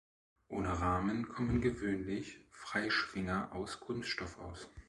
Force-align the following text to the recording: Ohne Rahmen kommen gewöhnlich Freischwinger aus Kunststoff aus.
Ohne 0.47 0.79
Rahmen 0.81 1.29
kommen 1.29 1.61
gewöhnlich 1.61 2.39
Freischwinger 2.49 3.51
aus 3.53 3.79
Kunststoff 3.81 4.39
aus. 4.39 4.67